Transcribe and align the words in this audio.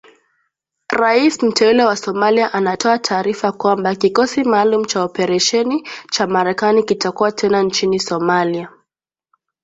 Rais 0.93 1.43
mteule 1.43 1.83
wa 1.85 1.95
Somalia 1.95 2.53
anatoa 2.53 2.99
taarifa 2.99 3.51
kwamba 3.51 3.95
kikosi 3.95 4.43
maalum 4.43 4.85
cha 4.85 5.03
operesheni 5.03 5.87
cha 6.11 6.27
Marekani 6.27 6.83
kitakuwa 6.83 7.31
tena 7.31 7.61
nchini 7.63 7.99
Somalia 7.99 8.69